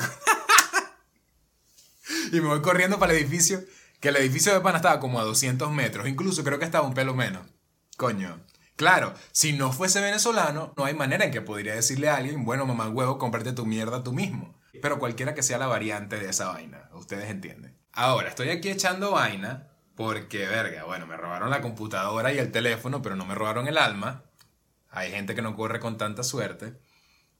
el... 2.31 2.61
corriendo 2.61 2.99
para 2.99 3.11
el 3.11 3.19
edificio, 3.19 3.61
que 3.99 4.07
el 4.07 4.15
edificio 4.15 4.53
de 4.53 4.61
pana 4.61 4.77
estaba 4.77 5.01
como 5.01 5.19
a 5.19 5.25
200 5.25 5.69
metros, 5.73 6.07
incluso 6.07 6.45
creo 6.45 6.57
que 6.57 6.63
estaba 6.63 6.87
un 6.87 6.93
pelo 6.93 7.13
menos. 7.15 7.54
Coño. 7.97 8.41
Claro, 8.75 9.13
si 9.31 9.53
no 9.53 9.71
fuese 9.71 10.01
venezolano, 10.01 10.73
no 10.75 10.85
hay 10.85 10.93
manera 10.93 11.23
en 11.25 11.31
que 11.31 11.41
podría 11.41 11.75
decirle 11.75 12.09
a 12.09 12.17
alguien, 12.17 12.43
bueno, 12.43 12.65
mamá 12.65 12.89
huevo, 12.89 13.17
cómprate 13.17 13.53
tu 13.53 13.65
mierda 13.65 14.03
tú 14.03 14.11
mismo. 14.11 14.53
Pero 14.81 14.99
cualquiera 14.99 15.33
que 15.33 15.43
sea 15.43 15.57
la 15.57 15.67
variante 15.67 16.17
de 16.17 16.29
esa 16.29 16.49
vaina, 16.49 16.89
ustedes 16.93 17.29
entienden. 17.29 17.77
Ahora, 17.93 18.27
estoy 18.27 18.49
aquí 18.49 18.69
echando 18.69 19.11
vaina 19.11 19.69
porque, 19.95 20.45
verga, 20.45 20.83
bueno, 20.83 21.07
me 21.07 21.15
robaron 21.15 21.49
la 21.49 21.61
computadora 21.61 22.33
y 22.33 22.37
el 22.37 22.51
teléfono, 22.51 23.01
pero 23.01 23.15
no 23.15 23.25
me 23.25 23.35
robaron 23.35 23.67
el 23.67 23.77
alma. 23.77 24.25
Hay 24.89 25.11
gente 25.11 25.35
que 25.35 25.41
no 25.41 25.55
corre 25.55 25.79
con 25.79 25.97
tanta 25.97 26.23
suerte. 26.23 26.77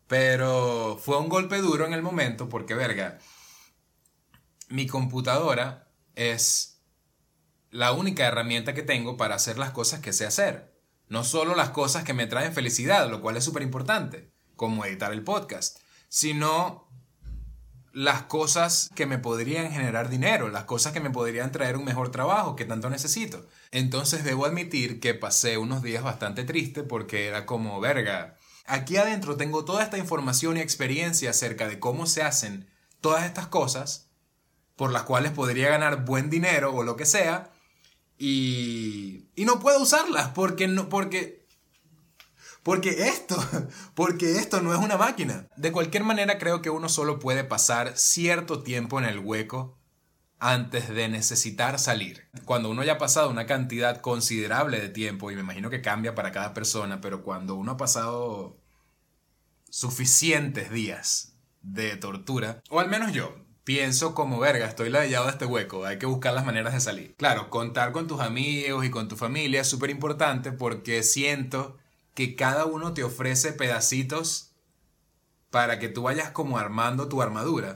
Pero 0.08 0.98
fue 1.04 1.18
un 1.18 1.28
golpe 1.28 1.58
duro 1.58 1.86
en 1.86 1.94
el 1.94 2.02
momento 2.02 2.48
porque, 2.48 2.76
verga, 2.76 3.18
mi 4.70 4.88
computadora 4.88 5.88
es 6.16 6.75
la 7.76 7.92
única 7.92 8.26
herramienta 8.26 8.74
que 8.74 8.84
tengo 8.84 9.18
para 9.18 9.36
hacer 9.36 9.58
las 9.58 9.72
cosas 9.72 10.00
que 10.00 10.14
sé 10.14 10.26
hacer. 10.26 10.74
No 11.10 11.26
solo 11.26 11.56
las 11.56 11.72
cosas 11.72 12.06
que 12.06 12.14
me 12.14 12.26
traen 12.26 12.54
felicidad, 12.54 13.10
lo 13.10 13.22
cual 13.22 13.36
es 13.36 13.44
súper 13.44 13.64
importante, 13.64 14.32
como 14.56 14.86
editar 14.86 15.12
el 15.12 15.26
podcast, 15.26 15.80
sino 16.08 16.88
las 17.92 18.24
cosas 18.24 18.90
que 18.96 19.06
me 19.06 19.18
podrían 19.18 19.72
generar 19.72 20.08
dinero, 20.08 20.48
las 20.48 20.64
cosas 20.64 20.94
que 20.94 21.02
me 21.02 21.10
podrían 21.10 21.52
traer 21.52 21.76
un 21.76 21.84
mejor 21.84 22.12
trabajo 22.12 22.56
que 22.56 22.64
tanto 22.64 22.90
necesito. 22.90 23.46
Entonces 23.72 24.24
debo 24.24 24.46
admitir 24.46 25.02
que 25.02 25.14
pasé 25.14 25.58
unos 25.58 25.84
días 25.84 26.02
bastante 26.02 26.46
triste 26.46 26.82
porque 26.84 27.28
era 27.28 27.46
como, 27.46 27.82
verga, 27.82 28.38
aquí 28.66 28.96
adentro 28.96 29.36
tengo 29.36 29.66
toda 29.66 29.84
esta 29.84 29.98
información 29.98 30.56
y 30.56 30.62
experiencia 30.62 31.32
acerca 31.32 31.68
de 31.68 31.80
cómo 31.80 32.06
se 32.06 32.24
hacen 32.24 32.70
todas 33.02 33.26
estas 33.26 33.48
cosas 33.48 34.10
por 34.78 34.94
las 34.94 35.04
cuales 35.04 35.34
podría 35.34 35.70
ganar 35.70 36.06
buen 36.06 36.30
dinero 36.30 36.74
o 36.74 36.84
lo 36.84 36.96
que 36.96 37.06
sea 37.06 37.52
y, 38.18 39.28
y 39.36 39.46
no 39.46 39.60
puedo 39.60 39.82
usarlas 39.82 40.30
porque 40.30 40.68
no 40.68 40.90
porque 40.90 41.46
porque 42.66 43.10
esto, 43.10 43.38
porque 43.94 44.40
esto 44.40 44.60
no 44.60 44.74
es 44.74 44.80
una 44.80 44.98
máquina. 44.98 45.48
De 45.56 45.72
cualquier 45.72 46.04
manera 46.04 46.40
creo 46.40 46.64
que 46.64 46.72
uno 46.72 46.90
solo 46.90 47.20
puede 47.20 47.44
pasar 47.44 47.96
cierto 47.96 48.64
tiempo 48.64 48.98
en 48.98 49.06
el 49.06 49.20
hueco 49.20 49.78
antes 50.40 50.90
de 50.90 51.08
necesitar 51.08 51.78
salir. 51.78 52.28
Cuando 52.44 52.72
uno 52.72 52.84
ya 52.84 52.94
ha 52.94 52.98
pasado 52.98 53.30
una 53.30 53.46
cantidad 53.46 54.02
considerable 54.02 54.80
de 54.80 54.90
tiempo, 54.90 55.30
y 55.30 55.36
me 55.36 55.42
imagino 55.42 55.70
que 55.70 55.82
cambia 55.82 56.16
para 56.16 56.32
cada 56.32 56.56
persona, 56.56 57.02
pero 57.02 57.24
cuando 57.24 57.54
uno 57.54 57.74
ha 57.74 57.78
pasado 57.78 58.58
suficientes 59.70 60.72
días 60.72 61.38
de 61.62 61.96
tortura, 61.98 62.62
o 62.70 62.80
al 62.80 62.90
menos 62.90 63.14
yo, 63.14 63.45
pienso 63.66 64.14
como 64.14 64.40
verga, 64.40 64.68
estoy 64.68 64.90
ladillado 64.90 65.26
de 65.26 65.32
este 65.32 65.46
hueco, 65.46 65.86
hay 65.86 65.98
que 65.98 66.06
buscar 66.06 66.34
las 66.34 66.46
maneras 66.46 66.74
de 66.74 66.80
salir. 66.80 67.16
Claro, 67.18 67.50
contar 67.50 67.92
con 67.92 68.08
tus 68.08 68.22
amigos 68.22 68.86
y 68.86 68.92
con 68.92 69.10
tu 69.10 69.18
familia 69.18 69.62
es 69.62 69.68
súper 69.68 69.90
importante 69.90 70.54
porque 70.54 71.04
siento 71.04 71.76
que 72.14 72.36
cada 72.36 72.66
uno 72.66 72.94
te 72.94 73.04
ofrece 73.04 73.52
pedacitos 73.52 74.52
para 75.50 75.80
que 75.80 75.90
tú 75.90 76.04
vayas 76.04 76.30
como 76.30 76.58
armando 76.60 77.10
tu 77.10 77.22
armadura. 77.22 77.76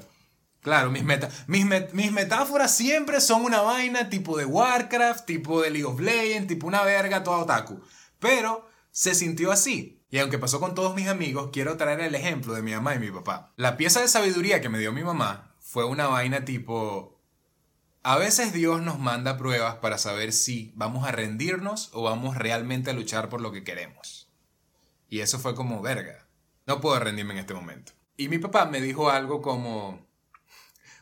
Claro, 0.62 0.92
mis, 0.92 1.04
mis, 1.04 1.94
mis, 1.94 2.12
metáforas 2.12 2.76
siempre 2.76 3.20
son 3.20 3.44
una 3.44 3.62
vaina 3.62 4.10
tipo 4.10 4.38
de 4.38 4.46
Warcraft, 4.46 5.26
tipo 5.26 5.62
de 5.62 5.72
League 5.72 5.86
of 5.86 6.00
Legends, 6.00 6.48
tipo 6.48 6.68
una 6.68 6.84
verga 6.84 7.24
toda 7.24 7.38
otaku. 7.40 7.82
Pero 8.20 8.70
se 8.92 9.16
sintió 9.16 9.52
así. 9.52 10.04
Y 10.12 10.20
aunque 10.20 10.38
pasó 10.38 10.60
con 10.60 10.76
todos 10.76 10.96
mis 10.96 11.08
amigos, 11.08 11.50
quiero 11.54 11.78
traer 11.78 12.02
el 12.02 12.16
ejemplo 12.16 12.54
de 12.54 12.62
mi 12.62 12.74
mamá 12.74 12.96
y 12.96 13.00
mi 13.00 13.10
papá. 13.10 13.54
La 13.56 13.78
pieza 13.78 14.02
de 14.02 14.10
sabiduría 14.10 14.60
que 14.60 14.70
me 14.70 14.80
dio 14.80 14.92
mi 14.92 15.04
mamá 15.04 15.49
fue 15.70 15.86
una 15.86 16.08
vaina 16.08 16.46
tipo... 16.46 17.22
A 18.02 18.18
veces 18.18 18.54
Dios 18.54 18.82
nos 18.82 18.98
manda 18.98 19.38
pruebas 19.38 19.76
para 19.76 20.00
saber 20.00 20.34
si 20.34 20.74
vamos 20.76 21.08
a 21.08 21.12
rendirnos 21.12 21.92
o 21.94 22.02
vamos 22.02 22.36
realmente 22.38 22.90
a 22.90 22.94
luchar 22.94 23.30
por 23.30 23.40
lo 23.40 23.52
que 23.52 23.64
queremos. 23.64 24.32
Y 25.10 25.20
eso 25.20 25.38
fue 25.38 25.54
como, 25.54 25.80
verga, 25.84 26.28
no 26.66 26.82
puedo 26.82 27.00
rendirme 27.00 27.34
en 27.34 27.42
este 27.42 27.54
momento. 27.54 27.92
Y 28.18 28.30
mi 28.30 28.40
papá 28.40 28.66
me 28.66 28.82
dijo 28.82 29.12
algo 29.12 29.44
como, 29.44 30.08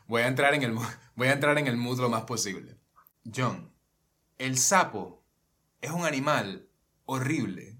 voy 0.06 0.20
a 0.20 0.26
entrar 0.26 0.52
en 0.52 0.62
el, 0.62 0.74
voy 1.16 1.28
a 1.28 1.32
entrar 1.32 1.56
en 1.56 1.66
el 1.66 1.78
mood 1.78 2.00
lo 2.00 2.10
más 2.10 2.24
posible. 2.24 2.76
John, 3.34 3.72
el 4.36 4.58
sapo 4.58 5.24
es 5.80 5.92
un 5.92 6.04
animal 6.04 6.68
horrible 7.06 7.78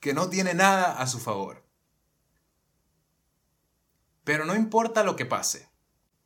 que 0.00 0.12
no 0.12 0.28
tiene 0.28 0.54
nada 0.54 1.00
a 1.00 1.06
su 1.06 1.20
favor. 1.20 1.61
Pero 4.24 4.44
no 4.44 4.54
importa 4.54 5.02
lo 5.02 5.16
que 5.16 5.26
pase, 5.26 5.68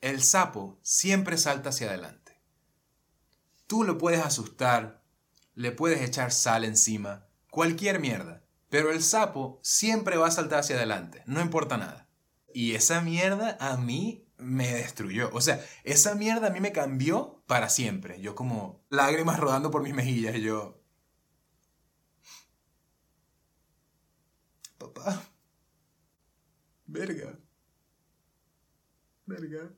el 0.00 0.22
sapo 0.22 0.78
siempre 0.82 1.38
salta 1.38 1.70
hacia 1.70 1.88
adelante. 1.88 2.40
Tú 3.66 3.84
lo 3.84 3.98
puedes 3.98 4.20
asustar, 4.20 5.02
le 5.54 5.72
puedes 5.72 6.02
echar 6.02 6.32
sal 6.32 6.64
encima, 6.64 7.26
cualquier 7.50 7.98
mierda. 7.98 8.44
Pero 8.68 8.90
el 8.90 9.02
sapo 9.02 9.60
siempre 9.62 10.16
va 10.16 10.28
a 10.28 10.32
saltar 10.32 10.60
hacia 10.60 10.76
adelante, 10.76 11.22
no 11.26 11.40
importa 11.40 11.76
nada. 11.76 12.08
Y 12.52 12.74
esa 12.74 13.00
mierda 13.00 13.56
a 13.60 13.76
mí 13.76 14.26
me 14.38 14.72
destruyó. 14.72 15.30
O 15.32 15.40
sea, 15.40 15.64
esa 15.84 16.14
mierda 16.14 16.48
a 16.48 16.50
mí 16.50 16.60
me 16.60 16.72
cambió 16.72 17.42
para 17.46 17.68
siempre. 17.68 18.20
Yo 18.20 18.34
como 18.34 18.84
lágrimas 18.88 19.38
rodando 19.38 19.70
por 19.70 19.82
mis 19.82 19.94
mejillas. 19.94 20.34
Yo... 20.36 20.80
Papá. 24.78 25.22
Verga. 26.86 27.38
Verga. 29.26 29.70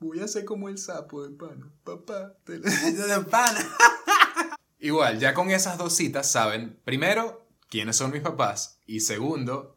Voy 0.00 0.20
a 0.20 0.28
ser 0.28 0.44
como 0.44 0.68
el 0.68 0.78
sapo 0.78 1.26
de 1.26 1.30
pana. 1.30 1.72
Papá. 1.84 2.36
De 2.46 3.24
pana. 3.30 3.60
Igual, 4.80 5.18
ya 5.18 5.34
con 5.34 5.50
esas 5.50 5.76
dos 5.76 5.96
citas 5.96 6.30
saben, 6.30 6.78
primero, 6.84 7.48
quiénes 7.68 7.96
son 7.96 8.12
mis 8.12 8.22
papás 8.22 8.80
y 8.86 9.00
segundo, 9.00 9.76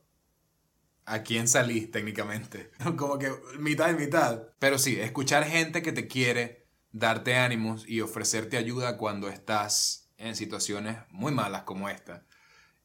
a 1.05 1.23
quién 1.23 1.47
salí 1.47 1.87
técnicamente. 1.87 2.71
Como 2.97 3.17
que 3.17 3.31
mitad 3.57 3.89
y 3.89 3.95
mitad. 3.95 4.43
Pero 4.59 4.77
sí, 4.77 4.99
escuchar 4.99 5.45
gente 5.45 5.81
que 5.81 5.91
te 5.91 6.07
quiere, 6.07 6.67
darte 6.91 7.35
ánimos 7.35 7.87
y 7.87 8.01
ofrecerte 8.01 8.57
ayuda 8.57 8.97
cuando 8.97 9.27
estás 9.27 10.11
en 10.17 10.35
situaciones 10.35 10.97
muy 11.09 11.31
malas 11.31 11.63
como 11.63 11.89
esta. 11.89 12.25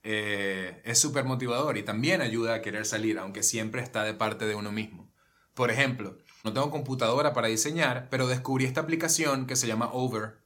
Eh, 0.03 0.81
es 0.85 0.99
súper 0.99 1.25
motivador 1.25 1.77
y 1.77 1.83
también 1.83 2.23
ayuda 2.23 2.55
a 2.55 2.63
querer 2.63 2.87
salir, 2.87 3.19
aunque 3.19 3.43
siempre 3.43 3.83
está 3.83 4.05
de 4.05 4.15
parte 4.15 4.47
de 4.47 4.55
uno 4.55 4.73
mismo. 4.73 5.13
Por 5.53 5.71
ejemplo, 5.71 6.19
no 6.47 6.53
tengo 6.53 6.71
computadora 6.71 7.33
para 7.33 7.49
diseñar, 7.49 8.07
pero 8.09 8.29
descubrí 8.29 8.67
esta 8.67 8.81
aplicación 8.81 9.47
que 9.47 9.57
se 9.57 9.67
llama 9.67 9.91
Over 9.93 10.39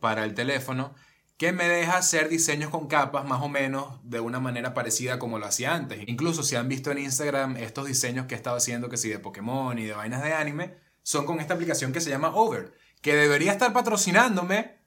para 0.00 0.24
el 0.24 0.34
teléfono 0.34 0.94
que 1.36 1.52
me 1.52 1.68
deja 1.68 1.98
hacer 1.98 2.30
diseños 2.30 2.70
con 2.70 2.86
capas 2.86 3.26
más 3.26 3.42
o 3.42 3.50
menos 3.50 4.00
de 4.02 4.20
una 4.20 4.40
manera 4.40 4.72
parecida 4.72 5.18
como 5.18 5.38
lo 5.38 5.44
hacía 5.44 5.74
antes. 5.74 6.04
Incluso 6.06 6.42
si 6.42 6.56
han 6.56 6.68
visto 6.68 6.90
en 6.90 6.98
Instagram 6.98 7.58
estos 7.58 7.86
diseños 7.86 8.26
que 8.26 8.34
he 8.34 8.36
estado 8.36 8.56
haciendo, 8.56 8.88
que 8.88 8.96
sí, 8.96 9.10
de 9.10 9.18
Pokémon 9.18 9.78
y 9.78 9.84
de 9.84 9.92
vainas 9.92 10.22
de 10.22 10.32
anime, 10.32 10.74
son 11.02 11.26
con 11.26 11.38
esta 11.38 11.52
aplicación 11.52 11.92
que 11.92 12.00
se 12.00 12.08
llama 12.08 12.34
Over, 12.34 12.72
que 13.02 13.14
debería 13.14 13.52
estar 13.52 13.74
patrocinándome, 13.74 14.78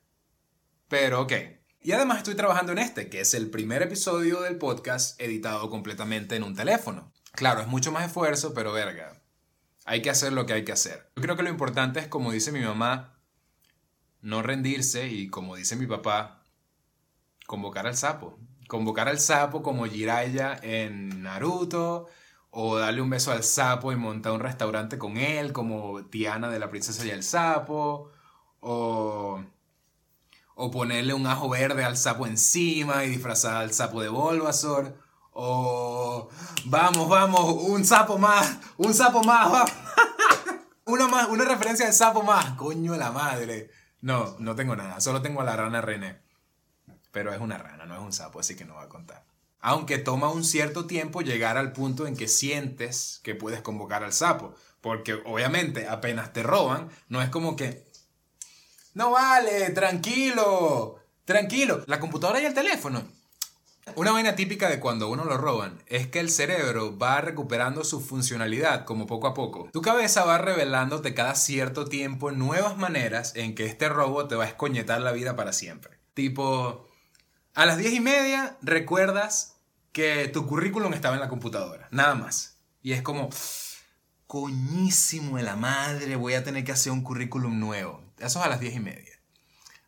pero 0.87 1.21
ok. 1.21 1.33
Y 1.81 1.91
además 1.91 2.17
estoy 2.17 2.33
trabajando 2.33 2.71
en 2.71 2.79
este, 2.79 3.07
que 3.07 3.21
es 3.21 3.35
el 3.35 3.51
primer 3.51 3.83
episodio 3.83 4.41
del 4.41 4.57
podcast 4.57 5.21
editado 5.21 5.69
completamente 5.69 6.35
en 6.35 6.43
un 6.43 6.55
teléfono. 6.55 7.11
Claro, 7.33 7.61
es 7.61 7.67
mucho 7.67 7.91
más 7.91 8.05
esfuerzo, 8.05 8.55
pero 8.55 8.73
verga. 8.73 9.21
Hay 9.85 10.01
que 10.01 10.09
hacer 10.09 10.33
lo 10.33 10.45
que 10.45 10.53
hay 10.53 10.65
que 10.65 10.71
hacer. 10.71 11.11
Yo 11.15 11.21
creo 11.21 11.37
que 11.37 11.43
lo 11.43 11.49
importante 11.49 11.99
es, 11.99 12.07
como 12.07 12.31
dice 12.31 12.51
mi 12.51 12.59
mamá, 12.59 13.15
no 14.21 14.41
rendirse 14.41 15.07
y 15.07 15.29
como 15.29 15.55
dice 15.55 15.75
mi 15.75 15.85
papá, 15.85 16.43
convocar 17.45 17.87
al 17.87 17.95
sapo. 17.95 18.39
Convocar 18.67 19.07
al 19.07 19.19
sapo 19.19 19.61
como 19.61 19.85
Jiraiya 19.85 20.59
en 20.63 21.21
Naruto, 21.21 22.07
o 22.49 22.77
darle 22.77 23.01
un 23.01 23.09
beso 23.09 23.31
al 23.31 23.43
sapo 23.43 23.91
y 23.91 23.95
montar 23.95 24.31
un 24.31 24.39
restaurante 24.39 24.97
con 24.97 25.17
él, 25.17 25.53
como 25.53 26.05
Tiana 26.05 26.49
de 26.49 26.57
la 26.57 26.69
princesa 26.69 27.05
y 27.05 27.11
el 27.11 27.21
sapo, 27.21 28.11
o, 28.61 29.43
o 30.55 30.71
ponerle 30.71 31.13
un 31.13 31.27
ajo 31.27 31.49
verde 31.49 31.83
al 31.83 31.97
sapo 31.97 32.25
encima 32.25 33.03
y 33.03 33.09
disfrazar 33.09 33.57
al 33.57 33.73
sapo 33.73 34.01
de 34.01 34.09
Bulbasaur, 34.09 34.97
o 35.31 36.04
vamos, 36.65 37.09
vamos, 37.09 37.63
un 37.63 37.85
sapo 37.85 38.17
más, 38.17 38.57
un 38.77 38.93
sapo 38.93 39.23
más, 39.23 39.71
una 40.85 41.07
más, 41.07 41.29
una 41.29 41.45
referencia 41.45 41.87
al 41.87 41.93
sapo 41.93 42.23
más, 42.23 42.51
coño 42.55 42.93
de 42.93 42.97
la 42.99 43.11
madre. 43.11 43.71
No, 44.01 44.35
no 44.39 44.55
tengo 44.55 44.75
nada, 44.75 44.99
solo 45.01 45.21
tengo 45.21 45.41
a 45.41 45.45
la 45.45 45.55
rana 45.55 45.81
René 45.81 46.25
pero 47.15 47.33
es 47.33 47.39
una 47.39 47.57
rana, 47.57 47.85
no 47.85 47.95
es 47.95 48.01
un 48.01 48.11
sapo, 48.11 48.41
así 48.41 48.57
que 48.57 48.65
no 48.65 48.75
va 48.75 48.83
a 48.83 48.89
contar. 48.89 49.23
Aunque 49.61 49.99
toma 49.99 50.29
un 50.29 50.43
cierto 50.43 50.85
tiempo 50.85 51.21
llegar 51.21 51.55
al 51.55 51.71
punto 51.71 52.07
en 52.07 52.17
que 52.17 52.27
sientes 52.27 53.21
que 53.23 53.35
puedes 53.35 53.61
convocar 53.61 54.03
al 54.03 54.11
sapo, 54.11 54.53
porque 54.81 55.13
obviamente 55.13 55.87
apenas 55.87 56.33
te 56.33 56.43
roban, 56.43 56.89
no 57.07 57.21
es 57.21 57.29
como 57.29 57.55
que, 57.55 57.89
no 58.95 59.11
vale, 59.11 59.69
tranquilo, 59.69 60.99
tranquilo, 61.23 61.85
la 61.87 62.01
computadora 62.01 62.41
y 62.41 62.45
el 62.47 62.53
teléfono. 62.53 63.07
Una 63.93 64.11
vaina 64.11 64.35
típica 64.35 64.67
de 64.67 64.79
cuando 64.79 65.09
uno 65.09 65.25
lo 65.25 65.37
roban 65.37 65.81
es 65.85 66.07
que 66.07 66.19
el 66.19 66.31
cerebro 66.31 66.97
va 66.97 67.21
recuperando 67.21 67.83
su 67.83 68.01
funcionalidad 68.01 68.83
como 68.83 69.05
poco 69.05 69.27
a 69.27 69.35
poco. 69.35 69.69
Tu 69.71 69.81
cabeza 69.81 70.25
va 70.25 70.39
revelándote 70.39 71.13
cada 71.13 71.35
cierto 71.35 71.85
tiempo 71.85 72.31
nuevas 72.31 72.77
maneras 72.77 73.33
en 73.35 73.53
que 73.53 73.65
este 73.65 73.87
robo 73.87 74.27
te 74.27 74.35
va 74.35 74.45
a 74.45 74.47
escoñetar 74.47 74.99
la 75.01 75.11
vida 75.11 75.35
para 75.35 75.53
siempre. 75.53 75.99
Tipo, 76.15 76.89
a 77.53 77.65
las 77.67 77.77
diez 77.77 77.93
y 77.93 77.99
media 77.99 78.57
recuerdas 78.61 79.57
que 79.91 80.27
tu 80.27 80.47
currículum 80.47 80.93
estaba 80.93 81.15
en 81.15 81.21
la 81.21 81.29
computadora, 81.29 81.87
nada 81.91 82.15
más. 82.15 82.57
Y 82.81 82.93
es 82.93 83.03
como, 83.03 83.29
coñísimo 84.25 85.37
de 85.37 85.43
la 85.43 85.55
madre, 85.55 86.15
voy 86.15 86.33
a 86.33 86.43
tener 86.43 86.63
que 86.65 86.71
hacer 86.71 86.91
un 86.91 87.03
currículum 87.03 87.59
nuevo. 87.59 88.03
Eso 88.17 88.39
es 88.39 88.45
a 88.45 88.49
las 88.49 88.59
diez 88.59 88.75
y 88.75 88.79
media. 88.79 89.13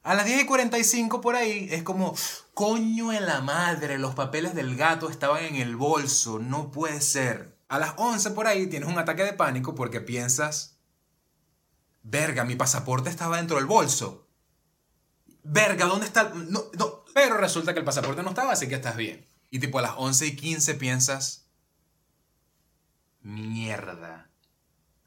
A 0.04 0.14
las 0.14 0.26
10 0.26 0.44
y 0.44 0.46
45 0.46 1.20
por 1.20 1.36
ahí 1.36 1.68
es 1.70 1.84
como, 1.84 2.16
coño 2.58 3.10
de 3.10 3.22
la 3.22 3.40
madre, 3.42 4.00
los 4.00 4.16
papeles 4.16 4.56
del 4.56 4.76
gato 4.76 5.12
estaban 5.12 5.44
en 5.44 5.58
el 5.58 5.76
bolso, 5.76 6.40
no 6.40 6.72
puede 6.72 7.02
ser. 7.02 7.56
A 7.68 7.78
las 7.78 7.94
11 7.98 8.32
por 8.32 8.48
ahí 8.48 8.66
tienes 8.66 8.90
un 8.90 8.98
ataque 8.98 9.24
de 9.24 9.34
pánico 9.34 9.76
porque 9.76 10.02
piensas, 10.02 10.80
verga, 12.02 12.46
mi 12.46 12.56
pasaporte 12.56 13.12
estaba 13.12 13.38
dentro 13.38 13.58
del 13.58 13.68
bolso. 13.68 14.28
verga, 15.44 15.86
¿dónde 15.86 16.08
está? 16.08 16.32
No, 16.34 16.64
no. 16.80 17.06
Pero 17.14 17.38
resulta 17.38 17.74
que 17.74 17.80
el 17.80 17.86
pasaporte 17.86 18.24
no 18.24 18.30
estaba, 18.30 18.54
así 18.54 18.68
que 18.68 18.74
estás 18.74 18.96
bien. 18.96 19.24
Y 19.52 19.60
tipo 19.60 19.78
a 19.78 19.84
las 19.84 19.94
11 19.96 20.26
y 20.26 20.36
15 20.36 20.74
piensas, 20.74 21.52
mierda, 23.22 24.32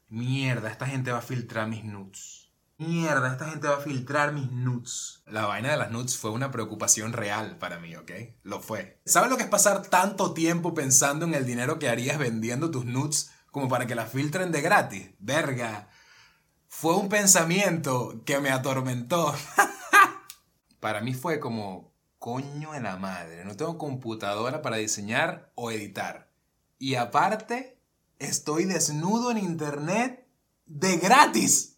mierda, 0.07 0.71
esta 0.71 0.87
gente 0.87 1.11
va 1.11 1.17
a 1.17 1.21
filtrar 1.21 1.67
mis 1.67 1.83
nudes. 1.83 2.40
Mierda, 2.81 3.33
esta 3.33 3.47
gente 3.47 3.67
va 3.67 3.75
a 3.75 3.81
filtrar 3.81 4.33
mis 4.33 4.51
nudes. 4.51 5.21
La 5.27 5.45
vaina 5.45 5.69
de 5.69 5.77
las 5.77 5.91
nudes 5.91 6.17
fue 6.17 6.31
una 6.31 6.49
preocupación 6.49 7.13
real 7.13 7.59
para 7.59 7.77
mí, 7.77 7.95
¿ok? 7.95 8.11
Lo 8.41 8.59
fue. 8.59 8.99
¿Sabes 9.05 9.29
lo 9.29 9.37
que 9.37 9.43
es 9.43 9.49
pasar 9.49 9.83
tanto 9.83 10.33
tiempo 10.33 10.73
pensando 10.73 11.25
en 11.25 11.35
el 11.35 11.45
dinero 11.45 11.77
que 11.77 11.89
harías 11.89 12.17
vendiendo 12.17 12.71
tus 12.71 12.85
nudes 12.85 13.29
como 13.51 13.69
para 13.69 13.85
que 13.85 13.93
las 13.93 14.11
filtren 14.11 14.51
de 14.51 14.61
gratis? 14.63 15.11
Verga. 15.19 15.89
Fue 16.69 16.95
un 16.95 17.07
pensamiento 17.07 18.23
que 18.25 18.39
me 18.39 18.49
atormentó. 18.49 19.31
para 20.79 21.01
mí 21.01 21.13
fue 21.13 21.39
como, 21.39 21.93
coño 22.17 22.71
de 22.71 22.81
la 22.81 22.97
madre, 22.97 23.45
no 23.45 23.55
tengo 23.55 23.77
computadora 23.77 24.63
para 24.63 24.77
diseñar 24.77 25.51
o 25.53 25.69
editar. 25.69 26.31
Y 26.79 26.95
aparte, 26.95 27.79
estoy 28.17 28.65
desnudo 28.65 29.29
en 29.29 29.37
internet 29.37 30.27
de 30.65 30.97
gratis. 30.97 31.77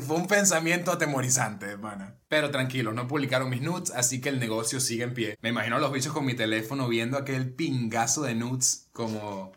Fue 0.00 0.16
un 0.16 0.28
pensamiento 0.28 0.92
atemorizante, 0.92 1.66
hermana. 1.66 2.14
Pero 2.28 2.50
tranquilo, 2.50 2.92
no 2.92 3.08
publicaron 3.08 3.50
mis 3.50 3.62
nudes, 3.62 3.90
así 3.90 4.20
que 4.20 4.28
el 4.28 4.38
negocio 4.38 4.80
sigue 4.80 5.04
en 5.04 5.14
pie. 5.14 5.38
Me 5.42 5.48
imagino 5.48 5.76
a 5.76 5.80
los 5.80 5.92
bichos 5.92 6.12
con 6.12 6.24
mi 6.24 6.34
teléfono 6.34 6.88
viendo 6.88 7.18
aquel 7.18 7.52
pingazo 7.52 8.22
de 8.22 8.34
nudes 8.34 8.88
como... 8.92 9.52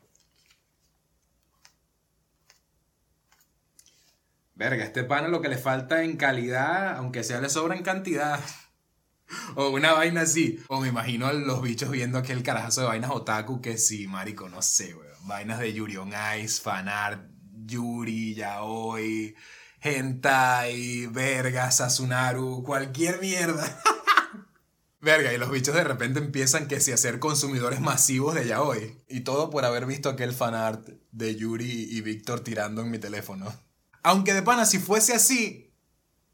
Verga, 4.56 4.84
este 4.84 5.04
pana 5.04 5.28
lo 5.28 5.42
que 5.42 5.50
le 5.50 5.58
falta 5.58 6.04
en 6.04 6.18
calidad, 6.18 6.98
aunque 6.98 7.24
sea 7.24 7.42
le 7.42 7.50
sobra 7.50 7.76
en 7.76 7.84
cantidad. 7.84 8.40
O 9.56 9.70
una 9.70 9.94
vaina 9.94 10.24
así. 10.24 10.60
O 10.68 10.82
me 10.82 10.90
imagino 10.90 11.28
a 11.28 11.32
los 11.32 11.62
bichos 11.62 11.90
viendo 11.90 12.18
aquel 12.18 12.44
carajazo 12.44 12.82
de 12.82 12.88
vainas 12.88 13.12
otaku 13.12 13.62
que 13.62 13.78
sí, 13.78 14.06
marico, 14.06 14.50
no 14.50 14.62
sé, 14.62 14.94
weón. 14.94 15.16
Vainas 15.26 15.60
de 15.60 15.72
Yuri 15.72 15.96
on 15.96 16.12
Ice, 16.38 16.62
fanart, 16.62 17.32
Yuri, 17.66 18.36
Yaoi 18.36 19.34
hentai, 19.82 21.08
verga, 21.08 21.72
Sasunaru, 21.72 22.64
cualquier 22.64 23.20
mierda. 23.20 23.66
Verga, 25.02 25.34
y 25.34 25.38
los 25.40 25.50
bichos 25.50 25.74
de 25.74 25.84
repente 25.84 26.20
empiezan 26.20 26.68
que 26.68 26.80
si 26.80 26.92
a 26.92 26.98
ser 26.98 27.18
consumidores 27.18 27.82
masivos 27.82 28.36
de 28.36 28.46
yaoi. 28.46 29.04
Y 29.08 29.22
todo 29.22 29.50
por 29.50 29.66
haber 29.66 29.88
visto 29.88 30.10
aquel 30.10 30.32
fanart 30.32 30.88
de 31.12 31.36
Yuri 31.36 31.88
y 31.90 32.02
Víctor 32.02 32.42
tirando 32.42 32.84
en 32.84 32.92
mi 32.92 33.00
teléfono. 33.00 33.52
Aunque 34.04 34.36
de 34.36 34.44
pana, 34.44 34.68
si 34.68 34.78
fuese 34.78 35.16
así, 35.16 35.74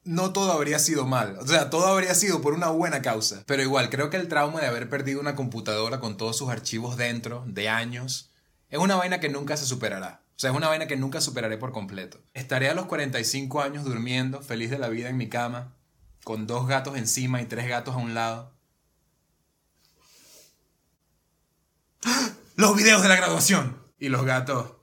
no 0.04 0.34
todo 0.34 0.52
habría 0.52 0.80
sido 0.80 1.06
mal. 1.06 1.38
O 1.40 1.48
sea, 1.48 1.70
todo 1.70 1.88
habría 1.88 2.14
sido 2.14 2.42
por 2.42 2.54
una 2.54 2.68
buena 2.68 3.02
causa. 3.02 3.44
Pero 3.46 3.64
igual, 3.64 3.90
creo 3.90 4.10
que 4.10 4.18
el 4.18 4.28
trauma 4.28 4.60
de 4.60 4.68
haber 4.68 4.90
perdido 4.90 5.22
una 5.22 5.36
computadora 5.36 6.02
con 6.02 6.18
todos 6.18 6.38
sus 6.38 6.50
archivos 6.50 6.98
dentro, 6.98 7.46
de 7.48 7.70
años, 7.70 8.32
es 8.70 8.80
una 8.80 8.98
vaina 8.98 9.22
que 9.22 9.30
nunca 9.30 9.56
se 9.56 9.66
superará. 9.66 10.27
O 10.38 10.40
sea, 10.40 10.52
es 10.52 10.56
una 10.56 10.68
vaina 10.68 10.86
que 10.86 10.98
nunca 10.98 11.20
superaré 11.20 11.58
por 11.58 11.72
completo. 11.72 12.20
Estaré 12.36 12.70
a 12.70 12.76
los 12.76 12.86
45 12.86 13.60
años 13.60 13.84
durmiendo, 13.86 14.44
feliz 14.44 14.70
de 14.70 14.78
la 14.78 14.88
vida 14.88 15.10
en 15.10 15.18
mi 15.18 15.30
cama, 15.30 15.74
con 16.24 16.46
dos 16.46 16.68
gatos 16.68 16.96
encima 16.96 17.42
y 17.42 17.48
tres 17.48 17.68
gatos 17.68 17.96
a 17.96 17.98
un 17.98 18.14
lado. 18.14 18.54
Los 22.56 22.76
videos 22.76 23.02
de 23.02 23.10
la 23.10 23.16
graduación. 23.16 23.82
Y 23.98 24.10
los 24.10 24.26
gatos. 24.26 24.74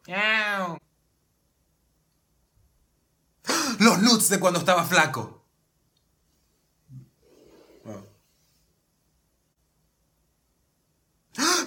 Los 3.79 4.01
nuts 4.01 4.29
de 4.31 4.41
cuando 4.41 4.59
estaba 4.59 4.83
flaco. 4.83 5.44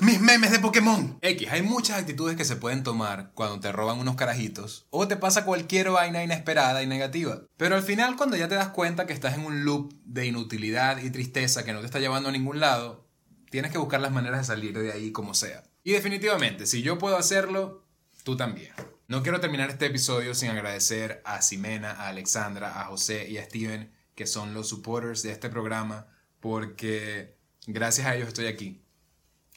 Mis 0.01 0.19
memes 0.19 0.51
de 0.51 0.59
Pokémon. 0.59 1.17
X, 1.21 1.47
hay 1.51 1.61
muchas 1.61 1.99
actitudes 1.99 2.35
que 2.35 2.45
se 2.45 2.55
pueden 2.55 2.83
tomar 2.83 3.31
cuando 3.33 3.59
te 3.59 3.71
roban 3.71 3.99
unos 3.99 4.15
carajitos 4.15 4.85
o 4.89 5.07
te 5.07 5.17
pasa 5.17 5.45
cualquier 5.45 5.89
vaina 5.89 6.23
inesperada 6.23 6.83
y 6.83 6.87
negativa. 6.87 7.41
Pero 7.57 7.75
al 7.75 7.83
final 7.83 8.15
cuando 8.15 8.37
ya 8.37 8.47
te 8.47 8.55
das 8.55 8.69
cuenta 8.69 9.05
que 9.05 9.13
estás 9.13 9.35
en 9.35 9.45
un 9.45 9.65
loop 9.65 9.93
de 10.03 10.25
inutilidad 10.25 11.01
y 11.01 11.09
tristeza 11.09 11.63
que 11.63 11.73
no 11.73 11.79
te 11.79 11.85
está 11.85 11.99
llevando 11.99 12.29
a 12.29 12.31
ningún 12.31 12.59
lado, 12.59 13.07
tienes 13.49 13.71
que 13.71 13.77
buscar 13.77 14.01
las 14.01 14.11
maneras 14.11 14.41
de 14.41 14.53
salir 14.53 14.77
de 14.77 14.91
ahí 14.91 15.11
como 15.11 15.33
sea. 15.33 15.63
Y 15.83 15.93
definitivamente, 15.93 16.65
si 16.65 16.81
yo 16.81 16.97
puedo 16.97 17.17
hacerlo, 17.17 17.85
tú 18.23 18.35
también. 18.35 18.73
No 19.07 19.23
quiero 19.23 19.39
terminar 19.39 19.69
este 19.69 19.85
episodio 19.85 20.35
sin 20.35 20.49
agradecer 20.49 21.21
a 21.23 21.41
Ximena, 21.41 21.91
a 21.91 22.09
Alexandra, 22.09 22.81
a 22.81 22.85
José 22.85 23.29
y 23.29 23.37
a 23.37 23.45
Steven, 23.45 23.93
que 24.15 24.27
son 24.27 24.53
los 24.53 24.67
supporters 24.67 25.23
de 25.23 25.31
este 25.31 25.49
programa, 25.49 26.07
porque 26.41 27.37
gracias 27.67 28.07
a 28.07 28.15
ellos 28.15 28.27
estoy 28.27 28.47
aquí. 28.47 28.83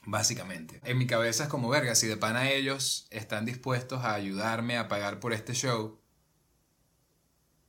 Básicamente. 0.02 0.80
En 0.84 0.98
mi 0.98 1.06
cabeza 1.06 1.44
es 1.44 1.48
como 1.48 1.68
verga, 1.68 1.94
si 1.94 2.06
de 2.06 2.16
pana 2.16 2.50
ellos 2.50 3.06
están 3.10 3.44
dispuestos 3.44 4.02
a 4.02 4.14
ayudarme 4.14 4.78
a 4.78 4.88
pagar 4.88 5.20
por 5.20 5.32
este 5.32 5.52
show, 5.52 6.00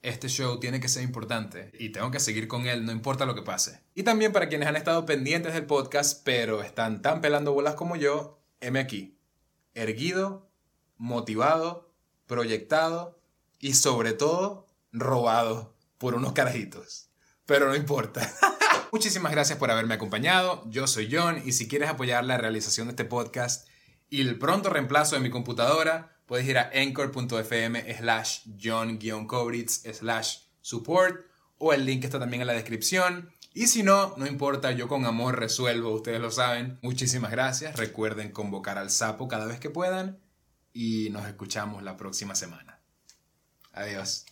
este 0.02 0.30
show 0.30 0.60
tiene 0.60 0.80
que 0.80 0.88
ser 0.88 1.04
importante 1.04 1.72
y 1.78 1.90
tengo 1.90 2.10
que 2.10 2.20
seguir 2.20 2.48
con 2.48 2.66
él, 2.66 2.86
no 2.86 2.92
importa 2.92 3.26
lo 3.26 3.36
que 3.36 3.44
pase. 3.44 3.84
Y 3.94 4.04
también 4.04 4.32
para 4.32 4.50
quienes 4.50 4.68
han 4.68 4.76
estado 4.76 5.06
pendientes 5.06 5.54
del 5.54 5.66
podcast, 5.66 6.22
pero 6.24 6.64
están 6.64 7.02
tan 7.02 7.22
pelando 7.22 7.54
bolas 7.54 7.76
como 7.76 7.96
yo, 7.96 8.42
heme 8.62 8.80
aquí. 8.80 9.20
Erguido, 9.74 10.50
motivado, 10.98 11.94
proyectado 12.26 13.20
y 13.60 13.74
sobre 13.74 14.14
todo 14.14 14.68
robado 14.92 15.76
por 15.98 16.16
unos 16.16 16.34
carajitos. 16.34 17.10
Pero 17.46 17.68
no 17.68 17.76
importa. 17.76 18.28
Muchísimas 18.92 19.32
gracias 19.32 19.58
por 19.58 19.72
haberme 19.72 19.94
acompañado. 19.94 20.64
Yo 20.70 20.86
soy 20.86 21.08
John 21.10 21.42
y 21.46 21.54
si 21.54 21.70
quieres 21.70 21.90
apoyar 21.90 22.26
la 22.26 22.38
realización 22.38 22.88
de 22.88 22.92
este 22.92 23.06
podcast 23.06 23.68
y 24.10 24.20
el 24.20 24.38
pronto 24.38 24.70
reemplazo 24.70 25.16
de 25.16 25.22
mi 25.22 25.30
computadora, 25.30 26.18
puedes 26.26 26.46
ir 26.46 26.58
a 26.58 26.70
anchor.fm 26.76 27.98
slash 27.98 28.42
john-cobritz 28.62 29.84
slash 29.94 30.40
support 30.60 31.26
o 31.58 31.72
el 31.72 31.86
link 31.86 32.04
está 32.04 32.20
también 32.20 32.42
en 32.42 32.48
la 32.48 32.54
descripción. 32.54 33.32
Y 33.54 33.68
si 33.68 33.82
no, 33.82 34.14
no 34.18 34.28
importa, 34.28 34.72
yo 34.72 34.90
con 34.90 35.06
amor 35.06 35.40
resuelvo, 35.40 35.92
ustedes 35.92 36.20
lo 36.20 36.32
saben. 36.32 36.78
Muchísimas 36.82 37.32
gracias. 37.32 37.78
Recuerden 37.78 38.32
convocar 38.32 38.78
al 38.78 38.90
sapo 38.90 39.30
cada 39.30 39.46
vez 39.46 39.60
que 39.60 39.70
puedan 39.70 40.20
y 40.74 41.10
nos 41.12 41.26
escuchamos 41.28 41.82
la 41.82 41.96
próxima 41.96 42.36
semana. 42.36 42.82
Adiós. 43.72 44.26